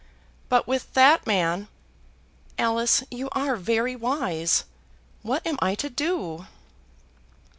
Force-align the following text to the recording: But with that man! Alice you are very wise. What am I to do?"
But 0.49 0.65
with 0.67 0.95
that 0.95 1.27
man! 1.27 1.67
Alice 2.57 3.03
you 3.11 3.29
are 3.33 3.55
very 3.55 3.95
wise. 3.95 4.63
What 5.21 5.45
am 5.45 5.59
I 5.61 5.75
to 5.75 5.91
do?" 5.91 6.47